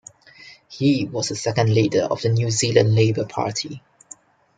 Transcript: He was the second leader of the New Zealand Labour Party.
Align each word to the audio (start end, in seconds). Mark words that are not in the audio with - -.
He 0.67 1.05
was 1.05 1.29
the 1.29 1.35
second 1.35 1.69
leader 1.71 2.07
of 2.09 2.23
the 2.23 2.29
New 2.29 2.49
Zealand 2.49 2.95
Labour 2.95 3.23
Party. 3.25 3.83